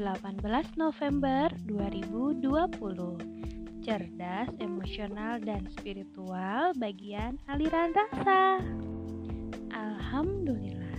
[0.00, 2.40] 18 November 2020
[3.84, 8.64] Cerdas, emosional, dan spiritual bagian aliran rasa.
[9.76, 10.96] Alhamdulillah.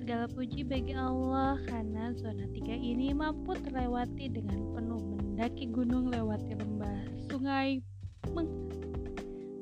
[0.00, 6.56] Segala puji bagi Allah karena zona 3 ini mampu terlewati dengan penuh mendaki gunung lewati
[6.56, 7.84] lembah sungai
[8.32, 8.48] meng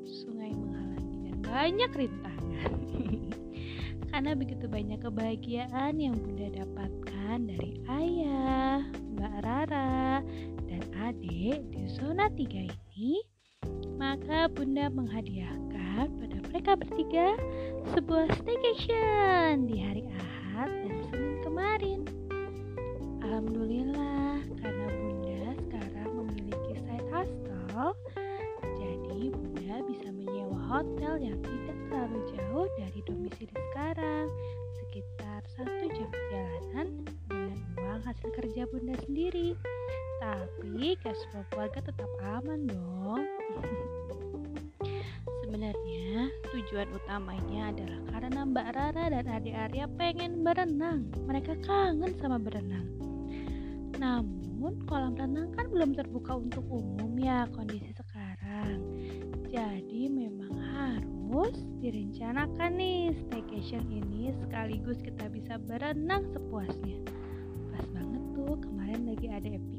[0.07, 2.71] sungai menghalangi dan banyak rintangan.
[4.09, 8.68] Karena begitu banyak kebahagiaan yang Bunda dapatkan dari ayah,
[12.37, 13.25] tiga ini,
[13.97, 17.33] maka Bunda menghadiahkan pada mereka bertiga
[17.95, 21.99] sebuah staycation di hari Ahad dan Senin kemarin.
[23.25, 27.93] Alhamdulillah, karena Bunda sekarang memiliki side hustle,
[28.77, 34.27] jadi Bunda bisa menyewa hotel yang tidak terlalu jauh dari domisili sekarang,
[34.85, 36.87] sekitar satu jam perjalanan
[37.29, 39.57] dengan uang hasil kerja bunda sendiri.
[40.19, 43.23] Tapi cash flow keluarga tetap aman dong.
[45.43, 51.09] Sebenarnya tujuan utamanya adalah karena Mbak Rara dan adik Arya pengen berenang.
[51.25, 52.85] Mereka kangen sama berenang.
[53.97, 58.79] Namun kolam renang kan belum terbuka untuk umum ya kondisi sekarang.
[59.49, 67.01] Jadi memang harus direncanakan nih staycation ini sekaligus kita bisa berenang sepuasnya.
[67.73, 69.78] Pas banget tuh kemarin lagi ada epic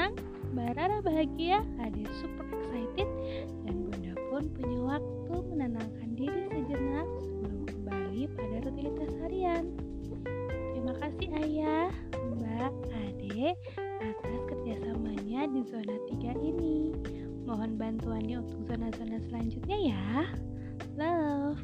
[0.00, 0.16] senang,
[0.56, 3.04] Mbak bahagia, adik super excited,
[3.68, 9.76] dan bunda pun punya waktu menenangkan diri sejenak sebelum kembali pada rutinitas harian.
[10.72, 11.92] Terima kasih ayah,
[12.32, 13.56] mbak, adik,
[14.00, 16.96] atas kerjasamanya di zona 3 ini.
[17.44, 20.32] Mohon bantuannya untuk zona-zona selanjutnya ya.
[20.96, 21.60] Love.